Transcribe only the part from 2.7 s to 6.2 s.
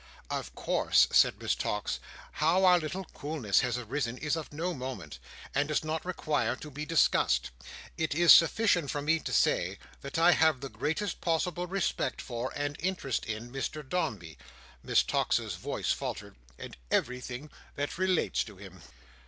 little coolness has arisen is of no moment, and does not